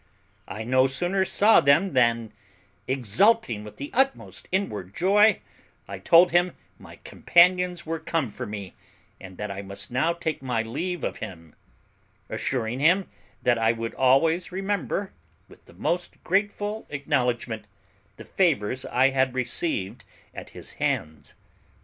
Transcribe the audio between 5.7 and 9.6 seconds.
I told him my companions were come for me, and that